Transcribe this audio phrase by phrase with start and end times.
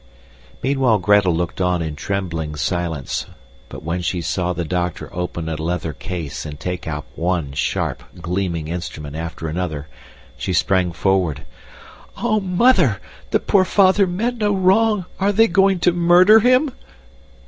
[0.63, 3.27] Meanwhile Gretel looked on in trembling silence,
[3.69, 8.01] but when she saw the doctor open a leather case and take out one sharp,
[8.19, 9.87] gleaming instrument after another,
[10.35, 11.45] she sprang forward.
[12.17, 12.99] "Oh, Mother!
[13.29, 15.05] The poor father meant no wrong.
[15.19, 16.71] Are they going to MURDER him?"